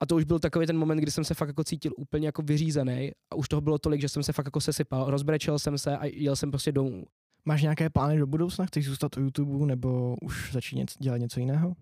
A 0.00 0.06
to 0.06 0.16
už 0.16 0.24
byl 0.24 0.38
takový 0.38 0.66
ten 0.66 0.78
moment, 0.78 0.98
kdy 0.98 1.10
jsem 1.10 1.24
se 1.24 1.34
fakt 1.34 1.48
jako 1.48 1.64
cítil 1.64 1.92
úplně 1.96 2.28
jako 2.28 2.42
vyřízený 2.42 3.12
a 3.30 3.36
už 3.36 3.48
toho 3.48 3.60
bylo 3.60 3.78
tolik, 3.78 4.00
že 4.00 4.08
jsem 4.08 4.22
se 4.22 4.32
fakt 4.32 4.46
jako 4.46 4.60
sesypal, 4.60 5.10
rozbrečel 5.10 5.58
jsem 5.58 5.78
se 5.78 5.96
a 5.96 6.04
jel 6.04 6.36
jsem 6.36 6.50
prostě 6.50 6.72
domů. 6.72 7.04
Máš 7.44 7.62
nějaké 7.62 7.90
plány 7.90 8.18
do 8.18 8.26
budoucna? 8.26 8.66
Chceš 8.66 8.86
zůstat 8.86 9.16
u 9.16 9.20
YouTube 9.20 9.66
nebo 9.66 10.16
už 10.22 10.52
začít 10.52 10.90
dělat 10.98 11.16
něco 11.16 11.40
jiného? 11.40 11.76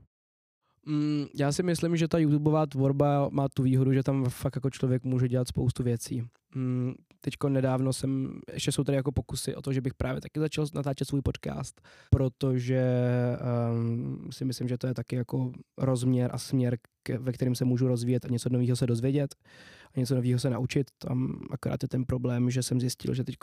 Mm, 0.87 1.26
já 1.35 1.52
si 1.52 1.62
myslím, 1.62 1.97
že 1.97 2.09
ta 2.09 2.18
YouTubeová 2.18 2.66
tvorba 2.66 3.28
má 3.28 3.49
tu 3.49 3.62
výhodu, 3.62 3.92
že 3.92 4.02
tam 4.02 4.25
fakt 4.25 4.56
jako 4.56 4.71
člověk 4.71 5.04
může 5.04 5.28
dělat 5.28 5.49
spoustu 5.49 5.82
věcí. 5.82 6.23
Mm, 6.54 6.94
teďko 7.25 7.49
nedávno 7.49 7.93
jsem, 7.93 8.41
ještě 8.52 8.73
jsou 8.73 8.85
tady 8.85 8.97
jako 8.97 9.12
pokusy 9.12 9.55
o 9.55 9.62
to, 9.62 9.73
že 9.73 9.81
bych 9.81 9.95
právě 9.95 10.21
taky 10.21 10.41
začal 10.41 10.67
natáčet 10.75 11.09
svůj 11.09 11.23
podcast, 11.23 11.81
protože 12.11 12.83
um, 13.73 14.29
si 14.31 14.45
myslím, 14.45 14.69
že 14.69 14.79
to 14.79 14.87
je 14.87 14.95
taky 14.95 15.17
jako 15.17 15.52
rozměr 15.79 16.31
a 16.35 16.38
směr, 16.38 16.79
ve 17.19 17.33
kterém 17.33 17.55
se 17.55 17.64
můžu 17.64 17.88
rozvíjet 17.88 18.25
a 18.25 18.29
něco 18.29 18.49
nového 18.49 18.76
se 18.76 18.87
dozvědět. 18.87 19.35
A 19.97 20.01
něco 20.01 20.15
nového 20.15 20.39
se 20.39 20.51
naučit. 20.51 20.91
Tam 20.99 21.41
akorát 21.51 21.83
je 21.83 21.89
ten 21.89 22.05
problém, 22.05 22.51
že 22.51 22.63
jsem 22.63 22.81
zjistil, 22.81 23.15
že 23.15 23.25
teď 23.25 23.37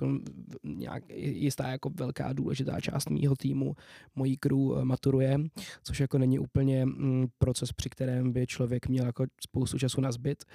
nějak 0.63 1.03
jistá 1.15 1.67
jako 1.67 1.89
velká 1.89 2.33
důležitá 2.33 2.81
část 2.81 3.09
mýho 3.09 3.35
týmu, 3.35 3.75
mojí 4.15 4.37
crew 4.37 4.59
eh, 4.77 4.85
maturuje, 4.85 5.37
což 5.83 5.99
jako 5.99 6.17
není 6.17 6.39
úplně 6.39 6.85
mm, 6.85 7.27
proces, 7.37 7.71
při 7.71 7.89
kterém 7.89 8.31
by 8.31 8.47
člověk 8.47 8.87
měl 8.87 9.05
jako 9.05 9.25
spoustu 9.41 9.77
času 9.79 10.01
na 10.01 10.11
zbyt, 10.11 10.45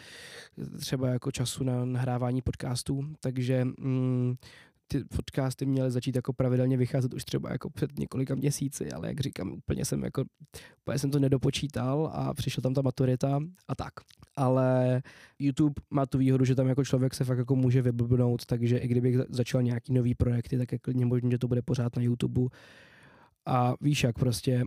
třeba 0.80 1.08
jako 1.08 1.32
času 1.32 1.64
na 1.64 1.84
nahrávání 1.84 2.42
podcastů, 2.42 3.04
takže 3.20 3.64
mm, 3.64 4.34
ty 4.98 5.04
podcasty 5.04 5.66
měly 5.66 5.90
začít 5.90 6.16
jako 6.16 6.32
pravidelně 6.32 6.76
vycházet 6.76 7.14
už 7.14 7.24
třeba 7.24 7.52
jako 7.52 7.70
před 7.70 7.98
několika 7.98 8.34
měsíci, 8.34 8.92
ale 8.92 9.08
jak 9.08 9.20
říkám, 9.20 9.52
úplně 9.52 9.84
jsem 9.84 10.04
jako, 10.04 10.24
úplně 10.82 10.98
jsem 10.98 11.10
to 11.10 11.18
nedopočítal 11.18 12.10
a 12.12 12.34
přišla 12.34 12.60
tam 12.60 12.74
ta 12.74 12.82
maturita 12.82 13.40
a 13.68 13.74
tak. 13.74 13.92
Ale 14.36 15.02
YouTube 15.38 15.74
má 15.90 16.06
tu 16.06 16.18
výhodu, 16.18 16.44
že 16.44 16.54
tam 16.54 16.68
jako 16.68 16.84
člověk 16.84 17.14
se 17.14 17.24
fakt 17.24 17.38
jako 17.38 17.56
může 17.56 17.82
vyblbnout, 17.82 18.46
takže 18.46 18.78
i 18.78 18.88
kdybych 18.88 19.16
začal 19.28 19.62
nějaký 19.62 19.92
nový 19.92 20.14
projekty, 20.14 20.58
tak 20.58 20.72
je 20.72 20.78
klidně 20.78 21.06
možné, 21.06 21.30
že 21.30 21.38
to 21.38 21.48
bude 21.48 21.62
pořád 21.62 21.96
na 21.96 22.02
YouTube. 22.02 22.40
A 23.46 23.74
víš 23.80 24.04
jak 24.04 24.18
prostě, 24.18 24.64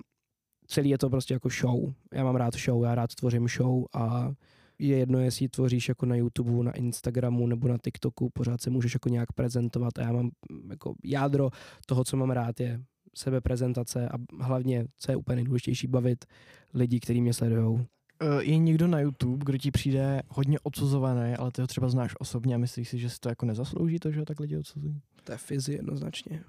celý 0.68 0.90
je 0.90 0.98
to 0.98 1.10
prostě 1.10 1.34
jako 1.34 1.50
show. 1.50 1.94
Já 2.14 2.24
mám 2.24 2.36
rád 2.36 2.56
show, 2.56 2.84
já 2.84 2.96
rád 2.96 3.16
tvořím 3.16 3.48
show 3.48 3.86
a 3.94 4.32
je 4.80 4.98
jedno, 4.98 5.20
jestli 5.20 5.50
tvoříš 5.50 5.90
jako 5.90 6.06
na 6.06 6.16
YouTube, 6.16 6.64
na 6.64 6.72
Instagramu 6.72 7.48
nebo 7.48 7.68
na 7.68 7.78
TikToku, 7.78 8.30
pořád 8.30 8.62
se 8.62 8.70
můžeš 8.70 8.94
jako 8.94 9.10
nějak 9.10 9.34
prezentovat 9.34 10.00
a 10.00 10.02
já 10.02 10.12
mám 10.12 10.30
mm, 10.52 10.72
jako 10.72 10.96
jádro 11.04 11.50
toho, 11.86 12.04
co 12.04 12.18
mám 12.18 12.32
rád, 12.32 12.60
je 12.60 12.82
sebeprezentace 13.16 14.10
a 14.10 14.44
hlavně, 14.44 14.86
co 14.98 15.12
je 15.12 15.16
úplně 15.16 15.36
nejdůležitější, 15.36 15.88
bavit 15.88 16.26
lidi, 16.74 17.00
kteří 17.00 17.22
mě 17.22 17.34
sledují. 17.34 17.86
Eh, 18.22 18.44
je 18.44 18.58
někdo 18.58 18.88
na 18.88 19.00
YouTube, 19.00 19.46
kdo 19.46 19.58
ti 19.58 19.72
přijde 19.72 20.22
hodně 20.28 20.60
odsuzovaný, 20.60 21.36
ale 21.36 21.52
ty 21.52 21.62
ho 21.62 21.68
třeba 21.68 21.90
znáš 21.90 22.14
osobně 22.20 22.56
a 22.56 22.58
myslíš 22.58 22.90
si, 22.90 22.98
že 22.98 23.10
si 23.10 23.20
to 23.20 23.30
jako 23.30 23.46
nezaslouží 23.46 24.00
to, 24.00 24.12
že 24.12 24.20
ho 24.20 24.26
tak 24.26 24.40
lidi 24.40 24.58
odsuzují? 24.58 25.02
To 25.24 25.32
je 25.32 25.38
Fizi 25.38 25.74
jednoznačně. 25.74 26.44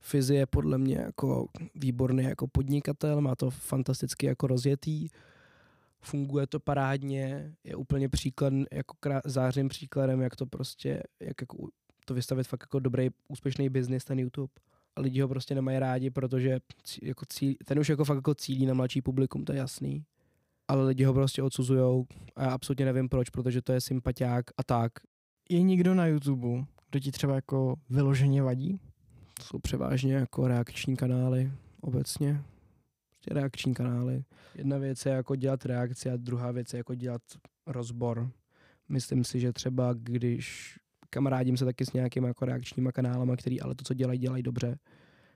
Fizi 0.00 0.34
je 0.34 0.46
podle 0.46 0.78
mě 0.78 0.96
jako 0.96 1.46
výborný 1.74 2.24
jako 2.24 2.46
podnikatel, 2.46 3.20
má 3.20 3.34
to 3.34 3.50
fantasticky 3.50 4.26
jako 4.26 4.46
rozjetý 4.46 5.08
funguje 6.04 6.46
to 6.46 6.60
parádně, 6.60 7.54
je 7.64 7.76
úplně 7.76 8.08
příklad, 8.08 8.52
jako 8.72 8.94
krá, 9.00 9.20
zářným 9.24 9.68
příkladem, 9.68 10.20
jak 10.20 10.36
to 10.36 10.46
prostě, 10.46 11.02
jak 11.20 11.40
jako 11.40 11.68
to 12.04 12.14
vystavit 12.14 12.46
fakt 12.46 12.62
jako 12.62 12.78
dobrý, 12.78 13.08
úspěšný 13.28 13.68
biznis 13.68 14.04
ten 14.04 14.18
YouTube. 14.18 14.52
A 14.96 15.00
lidi 15.00 15.20
ho 15.20 15.28
prostě 15.28 15.54
nemají 15.54 15.78
rádi, 15.78 16.10
protože 16.10 16.60
jako 17.02 17.24
cíl, 17.28 17.54
ten 17.64 17.78
už 17.78 17.88
jako 17.88 18.04
fakt 18.04 18.16
jako 18.16 18.34
cílí 18.34 18.66
na 18.66 18.74
mladší 18.74 19.02
publikum, 19.02 19.44
to 19.44 19.52
je 19.52 19.58
jasný. 19.58 20.04
Ale 20.68 20.84
lidi 20.84 21.04
ho 21.04 21.14
prostě 21.14 21.42
odsuzujou 21.42 22.06
a 22.36 22.42
já 22.42 22.50
absolutně 22.50 22.84
nevím 22.84 23.08
proč, 23.08 23.30
protože 23.30 23.62
to 23.62 23.72
je 23.72 23.80
sympatiák 23.80 24.44
a 24.56 24.62
tak. 24.62 24.92
Je 25.50 25.62
někdo 25.62 25.94
na 25.94 26.06
YouTube, 26.06 26.64
kdo 26.90 27.00
ti 27.00 27.12
třeba 27.12 27.34
jako 27.34 27.76
vyloženě 27.90 28.42
vadí? 28.42 28.80
To 29.34 29.42
jsou 29.42 29.58
převážně 29.58 30.14
jako 30.14 30.48
reakční 30.48 30.96
kanály 30.96 31.52
obecně 31.80 32.44
prostě 33.22 33.40
reakční 33.40 33.74
kanály. 33.74 34.24
Jedna 34.54 34.78
věc 34.78 35.06
je 35.06 35.12
jako 35.12 35.36
dělat 35.36 35.64
reakci 35.64 36.10
a 36.10 36.16
druhá 36.16 36.52
věc 36.52 36.72
je 36.72 36.76
jako 36.76 36.94
dělat 36.94 37.22
rozbor. 37.66 38.30
Myslím 38.88 39.24
si, 39.24 39.40
že 39.40 39.52
třeba 39.52 39.92
když 39.92 40.78
kamarádím 41.10 41.56
se 41.56 41.64
taky 41.64 41.86
s 41.86 41.92
nějakými 41.92 42.26
jako 42.26 42.44
reakčníma 42.44 42.92
kanálama, 42.92 43.36
který 43.36 43.60
ale 43.60 43.74
to, 43.74 43.84
co 43.84 43.94
dělají, 43.94 44.18
dělají 44.18 44.42
dobře. 44.42 44.78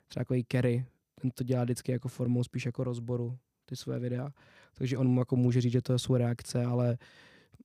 Třeba 0.08 0.20
jako 0.20 0.34
i 0.34 0.44
Kerry, 0.44 0.84
ten 1.20 1.30
to 1.30 1.44
dělá 1.44 1.64
vždycky 1.64 1.92
jako 1.92 2.08
formou 2.08 2.44
spíš 2.44 2.66
jako 2.66 2.84
rozboru 2.84 3.38
ty 3.64 3.76
své 3.76 3.98
videa. 3.98 4.30
Takže 4.74 4.98
on 4.98 5.08
mu 5.08 5.20
jako 5.20 5.36
může 5.36 5.60
říct, 5.60 5.72
že 5.72 5.82
to 5.82 5.98
jsou 5.98 6.16
reakce, 6.16 6.64
ale 6.64 6.98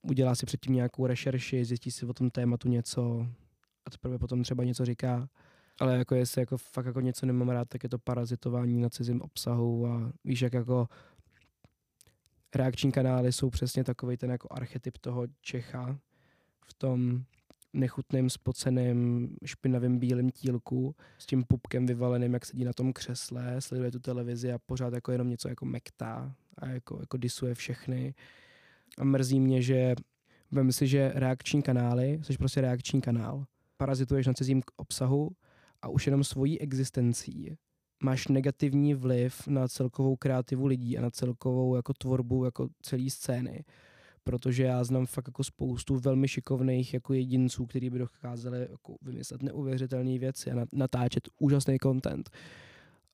udělá 0.01 0.35
si 0.35 0.45
předtím 0.45 0.73
nějakou 0.73 1.05
rešerši, 1.05 1.65
zjistí 1.65 1.91
si 1.91 2.05
o 2.05 2.13
tom 2.13 2.29
tématu 2.29 2.69
něco 2.69 3.27
a 3.85 3.89
teprve 3.89 4.17
potom 4.17 4.43
třeba 4.43 4.63
něco 4.63 4.85
říká. 4.85 5.29
Ale 5.81 5.97
jako 5.97 6.15
jestli 6.15 6.41
jako 6.41 6.57
fakt 6.57 6.85
jako 6.85 7.01
něco 7.01 7.25
nemám 7.25 7.49
rád, 7.49 7.69
tak 7.69 7.83
je 7.83 7.89
to 7.89 7.99
parazitování 7.99 8.81
na 8.81 8.89
cizím 8.89 9.21
obsahu 9.21 9.87
a 9.87 10.11
víš, 10.23 10.41
jak 10.41 10.53
jako 10.53 10.87
reakční 12.55 12.91
kanály 12.91 13.31
jsou 13.31 13.49
přesně 13.49 13.83
takový 13.83 14.17
ten 14.17 14.31
jako 14.31 14.47
archetyp 14.51 14.97
toho 14.97 15.27
Čecha 15.41 15.97
v 16.65 16.73
tom 16.73 17.23
nechutným, 17.73 18.29
spoceným, 18.29 19.29
špinavým 19.45 19.99
bílým 19.99 20.29
tílku 20.29 20.95
s 21.17 21.25
tím 21.25 21.43
pupkem 21.43 21.85
vyvaleným, 21.85 22.33
jak 22.33 22.45
sedí 22.45 22.63
na 22.63 22.73
tom 22.73 22.93
křesle, 22.93 23.61
sleduje 23.61 23.91
tu 23.91 23.99
televizi 23.99 24.53
a 24.53 24.59
pořád 24.59 24.93
jako 24.93 25.11
jenom 25.11 25.29
něco 25.29 25.49
jako 25.49 25.65
mektá 25.65 26.35
a 26.57 26.67
jako, 26.67 26.97
jako 26.99 27.17
disuje 27.17 27.55
všechny. 27.55 28.13
A 28.97 29.03
mrzí 29.03 29.39
mě, 29.39 29.61
že 29.61 29.95
vem 30.51 30.71
si, 30.71 30.87
že 30.87 31.11
reakční 31.15 31.61
kanály, 31.61 32.19
jsi 32.23 32.37
prostě 32.37 32.61
reakční 32.61 33.01
kanál, 33.01 33.45
parazituješ 33.77 34.27
na 34.27 34.33
cizím 34.33 34.61
obsahu 34.75 35.31
a 35.81 35.89
už 35.89 36.07
jenom 36.07 36.23
svojí 36.23 36.59
existencí 36.59 37.57
máš 38.03 38.27
negativní 38.27 38.93
vliv 38.93 39.47
na 39.47 39.67
celkovou 39.67 40.15
kreativu 40.15 40.65
lidí 40.65 40.97
a 40.97 41.01
na 41.01 41.09
celkovou 41.09 41.75
jako 41.75 41.93
tvorbu 41.93 42.45
jako 42.45 42.67
celé 42.81 43.09
scény. 43.09 43.63
Protože 44.23 44.63
já 44.63 44.83
znám 44.83 45.05
fakt 45.05 45.27
jako 45.27 45.43
spoustu 45.43 45.95
velmi 45.95 46.27
šikovných 46.27 46.93
jako 46.93 47.13
jedinců, 47.13 47.65
kteří 47.65 47.89
by 47.89 47.99
dokázali 47.99 48.67
jako 48.71 48.95
vymyslet 49.01 49.43
neuvěřitelné 49.43 50.19
věci 50.19 50.51
a 50.51 50.65
natáčet 50.71 51.29
úžasný 51.39 51.77
content. 51.83 52.29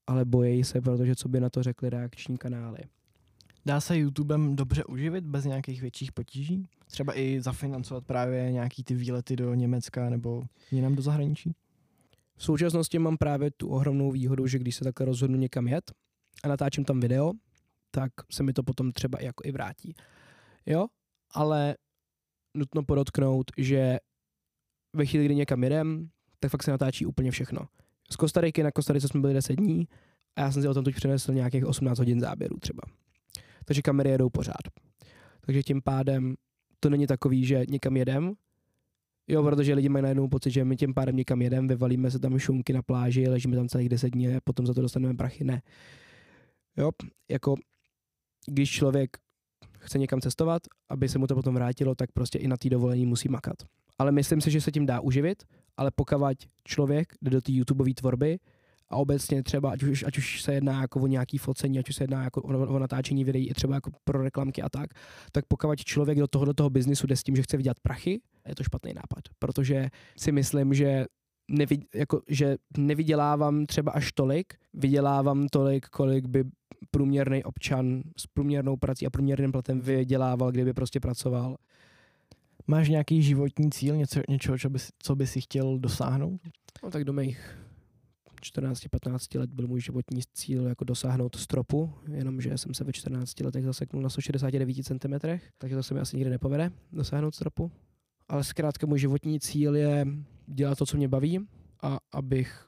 Ale 0.07 0.25
bojejí 0.25 0.63
se, 0.63 0.81
protože 0.81 1.15
co 1.15 1.29
by 1.29 1.39
na 1.39 1.49
to 1.49 1.63
řekli 1.63 1.89
reakční 1.89 2.37
kanály. 2.37 2.79
Dá 3.65 3.81
se 3.81 3.97
YouTubem 3.97 4.55
dobře 4.55 4.83
uživit 4.83 5.23
bez 5.23 5.45
nějakých 5.45 5.81
větších 5.81 6.11
potíží? 6.11 6.67
Třeba 6.87 7.19
i 7.19 7.41
zafinancovat 7.41 8.05
právě 8.05 8.51
nějaký 8.51 8.83
ty 8.83 8.95
výlety 8.95 9.35
do 9.35 9.53
Německa 9.53 10.09
nebo 10.09 10.43
jinam 10.71 10.95
do 10.95 11.01
zahraničí? 11.01 11.55
V 12.37 12.43
současnosti 12.43 12.99
mám 12.99 13.17
právě 13.17 13.51
tu 13.57 13.69
ohromnou 13.69 14.11
výhodu, 14.11 14.47
že 14.47 14.59
když 14.59 14.75
se 14.75 14.83
takhle 14.83 15.05
rozhodnu 15.05 15.37
někam 15.37 15.67
jet 15.67 15.91
a 16.43 16.47
natáčím 16.47 16.85
tam 16.85 16.99
video, 16.99 17.31
tak 17.91 18.11
se 18.31 18.43
mi 18.43 18.53
to 18.53 18.63
potom 18.63 18.91
třeba 18.91 19.17
jako 19.21 19.43
i 19.45 19.51
vrátí. 19.51 19.95
Jo, 20.65 20.87
ale 21.33 21.75
nutno 22.57 22.83
podotknout, 22.83 23.51
že 23.57 23.97
ve 24.95 25.05
chvíli, 25.05 25.25
kdy 25.25 25.35
někam 25.35 25.63
jedem, 25.63 26.09
tak 26.39 26.51
fakt 26.51 26.63
se 26.63 26.71
natáčí 26.71 27.05
úplně 27.05 27.31
všechno. 27.31 27.61
Z 28.11 28.15
Kostariky 28.15 28.63
na 28.63 28.71
Kostarice 28.71 29.07
jsme 29.07 29.21
byli 29.21 29.33
10 29.33 29.55
dní 29.55 29.87
a 30.35 30.41
já 30.41 30.51
jsem 30.51 30.61
si 30.61 30.67
o 30.67 30.73
tom 30.73 30.83
teď 30.83 30.95
přinesl 30.95 31.33
nějakých 31.33 31.65
18 31.65 31.99
hodin 31.99 32.19
záběrů 32.19 32.57
třeba. 32.59 32.81
Takže 33.65 33.81
kamery 33.81 34.09
jedou 34.09 34.29
pořád. 34.29 34.61
Takže 35.41 35.63
tím 35.63 35.81
pádem 35.81 36.35
to 36.79 36.89
není 36.89 37.07
takový, 37.07 37.45
že 37.45 37.63
někam 37.69 37.97
jedem 37.97 38.33
Jo, 39.27 39.43
protože 39.43 39.73
lidi 39.73 39.89
mají 39.89 40.03
najednou 40.03 40.27
pocit, 40.27 40.51
že 40.51 40.65
my 40.65 40.75
tím 40.75 40.93
pádem 40.93 41.15
někam 41.15 41.41
jedeme, 41.41 41.67
vyvalíme 41.67 42.11
se 42.11 42.19
tam 42.19 42.39
šunky 42.39 42.73
na 42.73 42.81
pláži, 42.81 43.29
ležíme 43.29 43.55
tam 43.55 43.67
celých 43.67 43.89
deset 43.89 44.09
dní 44.09 44.27
a 44.27 44.39
potom 44.43 44.67
za 44.67 44.73
to 44.73 44.81
dostaneme 44.81 45.13
prachy. 45.13 45.43
Ne. 45.43 45.61
Jo, 46.77 46.91
jako 47.29 47.55
když 48.47 48.71
člověk 48.71 49.17
chce 49.79 49.99
někam 49.99 50.21
cestovat, 50.21 50.61
aby 50.89 51.09
se 51.09 51.19
mu 51.19 51.27
to 51.27 51.35
potom 51.35 51.55
vrátilo, 51.55 51.95
tak 51.95 52.11
prostě 52.11 52.39
i 52.39 52.47
na 52.47 52.57
té 52.57 52.69
dovolení 52.69 53.05
musí 53.05 53.29
makat. 53.29 53.55
Ale 53.99 54.11
myslím 54.11 54.41
si, 54.41 54.51
že 54.51 54.61
se 54.61 54.71
tím 54.71 54.85
dá 54.85 54.99
uživit, 54.99 55.43
ale 55.77 55.91
pokud 55.95 56.47
člověk 56.63 57.13
jde 57.21 57.31
do 57.31 57.41
té 57.41 57.51
YouTubeové 57.51 57.93
tvorby, 57.93 58.39
a 58.89 58.95
obecně 58.95 59.43
třeba, 59.43 59.71
ať 59.71 59.83
už, 59.83 60.03
ať 60.03 60.17
už 60.17 60.41
se 60.41 60.53
jedná 60.53 60.81
jako 60.81 60.99
o 60.99 61.07
nějaký 61.07 61.37
focení, 61.37 61.79
ať 61.79 61.89
už 61.89 61.95
se 61.95 62.03
jedná 62.03 62.23
jako 62.23 62.41
o, 62.41 62.67
o 62.67 62.79
natáčení 62.79 63.23
videí, 63.23 63.53
třeba 63.53 63.75
jako 63.75 63.91
pro 64.03 64.23
reklamky 64.23 64.61
a 64.61 64.69
tak, 64.69 64.89
tak 65.31 65.45
pokud 65.45 65.79
člověk 65.79 66.19
do 66.19 66.27
toho, 66.27 66.45
do 66.45 66.53
toho 66.53 66.69
biznisu 66.69 67.07
jde 67.07 67.15
s 67.15 67.23
tím, 67.23 67.35
že 67.35 67.41
chce 67.41 67.57
vydělat 67.57 67.79
prachy, 67.79 68.21
je 68.47 68.55
to 68.55 68.63
špatný 68.63 68.93
nápad, 68.93 69.23
protože 69.39 69.89
si 70.17 70.31
myslím, 70.31 70.73
že 70.73 71.05
nevid, 71.51 71.95
jako, 71.95 72.21
že 72.27 72.57
nevydělávám 72.77 73.65
třeba 73.65 73.91
až 73.91 74.11
tolik, 74.11 74.53
vydělávám 74.73 75.47
tolik, 75.47 75.85
kolik 75.85 76.27
by 76.27 76.43
průměrný 76.91 77.43
občan 77.43 78.01
s 78.17 78.27
průměrnou 78.27 78.77
prací 78.77 79.05
a 79.05 79.09
průměrným 79.09 79.51
platem 79.51 79.81
vydělával, 79.81 80.51
kdyby 80.51 80.73
prostě 80.73 80.99
pracoval. 80.99 81.57
Máš 82.67 82.89
nějaký 82.89 83.21
životní 83.21 83.71
cíl, 83.71 83.95
něco, 83.95 84.19
něčeho, 84.29 84.57
co 84.57 84.69
by, 84.69 84.79
co 84.99 85.15
by 85.15 85.27
si 85.27 85.41
chtěl 85.41 85.79
dosáhnout? 85.79 86.41
No 86.83 86.91
tak 86.91 87.03
do 87.03 87.13
mých 87.13 87.66
14-15 88.53 89.39
let 89.39 89.53
byl 89.53 89.67
můj 89.67 89.81
životní 89.81 90.21
cíl 90.33 90.67
jako 90.67 90.83
dosáhnout 90.83 91.35
stropu, 91.35 91.93
jenomže 92.11 92.57
jsem 92.57 92.73
se 92.73 92.83
ve 92.83 92.93
14 92.93 93.39
letech 93.39 93.65
zaseknul 93.65 94.03
na 94.03 94.09
169 94.09 94.73
cm, 94.83 95.27
takže 95.57 95.75
to 95.75 95.83
se 95.83 95.93
mi 95.93 95.99
asi 95.99 96.17
nikdy 96.17 96.29
nepovede 96.29 96.71
dosáhnout 96.91 97.35
stropu. 97.35 97.71
Ale 98.27 98.43
zkrátka 98.43 98.87
můj 98.87 98.99
životní 98.99 99.39
cíl 99.39 99.75
je 99.75 100.05
dělat 100.47 100.77
to, 100.77 100.85
co 100.85 100.97
mě 100.97 101.07
baví 101.07 101.47
a 101.83 101.99
abych 102.11 102.67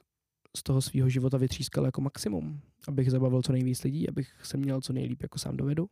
z 0.56 0.62
toho 0.62 0.82
svého 0.82 1.08
života 1.08 1.38
vytřískal 1.38 1.84
jako 1.84 2.00
maximum. 2.00 2.60
Abych 2.88 3.10
zabavil 3.10 3.42
co 3.42 3.52
nejvíc 3.52 3.82
lidí, 3.82 4.08
abych 4.08 4.28
se 4.42 4.56
měl 4.56 4.80
co 4.80 4.92
nejlíp 4.92 5.22
jako 5.22 5.38
sám 5.38 5.56
dovedu 5.56 5.88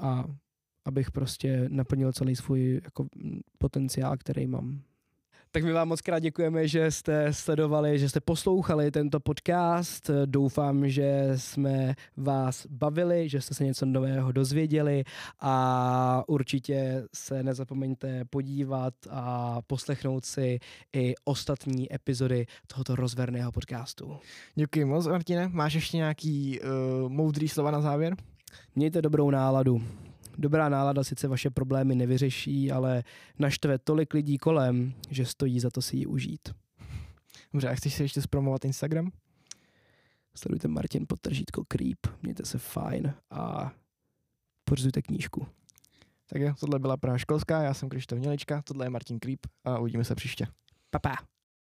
a 0.00 0.24
abych 0.84 1.10
prostě 1.10 1.68
naplnil 1.68 2.12
celý 2.12 2.36
svůj 2.36 2.80
jako 2.84 3.06
potenciál, 3.58 4.16
který 4.16 4.46
mám. 4.46 4.82
Tak 5.54 5.64
my 5.64 5.72
vám 5.72 5.88
moc 5.88 6.00
krát 6.00 6.18
děkujeme, 6.18 6.68
že 6.68 6.90
jste 6.90 7.32
sledovali, 7.32 7.98
že 7.98 8.08
jste 8.08 8.20
poslouchali 8.20 8.90
tento 8.90 9.20
podcast. 9.20 10.10
Doufám, 10.24 10.88
že 10.88 11.32
jsme 11.36 11.94
vás 12.16 12.66
bavili, 12.66 13.28
že 13.28 13.40
jste 13.40 13.54
se 13.54 13.64
něco 13.64 13.86
nového 13.86 14.32
dozvěděli 14.32 15.04
a 15.40 16.24
určitě 16.26 17.04
se 17.14 17.42
nezapomeňte 17.42 18.24
podívat 18.24 18.94
a 19.10 19.58
poslechnout 19.66 20.24
si 20.24 20.58
i 20.92 21.14
ostatní 21.24 21.94
epizody 21.94 22.46
tohoto 22.66 22.96
rozverného 22.96 23.52
podcastu. 23.52 24.16
Děkuji 24.54 24.84
moc, 24.84 25.06
Martine. 25.06 25.48
Máš 25.48 25.74
ještě 25.74 25.96
nějaký 25.96 26.60
uh, 26.60 26.68
moudrý 27.08 27.48
slova 27.48 27.70
na 27.70 27.80
závěr? 27.80 28.16
Mějte 28.74 29.02
dobrou 29.02 29.30
náladu. 29.30 29.82
Dobrá 30.38 30.68
nálada 30.68 31.04
sice 31.04 31.28
vaše 31.28 31.50
problémy 31.50 31.94
nevyřeší, 31.94 32.72
ale 32.72 33.04
naštve 33.38 33.78
tolik 33.78 34.14
lidí 34.14 34.38
kolem, 34.38 34.94
že 35.10 35.26
stojí 35.26 35.60
za 35.60 35.70
to 35.70 35.82
si 35.82 35.96
ji 35.96 36.06
užít. 36.06 36.48
Dobře, 37.52 37.68
a 37.68 37.74
chceš 37.74 37.94
si 37.94 38.02
ještě 38.02 38.22
zpromovat 38.22 38.64
Instagram? 38.64 39.10
Sledujte 40.34 40.68
Martin 40.68 41.06
podtržítko 41.08 41.64
Creep, 41.64 41.98
mějte 42.22 42.44
se 42.44 42.58
fajn 42.58 43.14
a 43.30 43.72
pořizujte 44.64 45.02
knížku. 45.02 45.46
Tak 46.26 46.42
jo, 46.42 46.54
tohle 46.60 46.78
byla 46.78 46.96
Praha 46.96 47.18
školská, 47.18 47.62
já 47.62 47.74
jsem 47.74 47.88
Krištof 47.88 48.18
Mělička, 48.18 48.62
tohle 48.62 48.86
je 48.86 48.90
Martin 48.90 49.18
Creep 49.18 49.40
a 49.64 49.78
uvidíme 49.78 50.04
se 50.04 50.14
příště. 50.14 50.46
Pa, 50.90 50.98
pa. 50.98 51.14